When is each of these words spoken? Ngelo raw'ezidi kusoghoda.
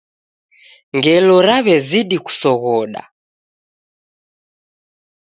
Ngelo 0.97 1.35
raw'ezidi 1.47 2.17
kusoghoda. 2.25 3.01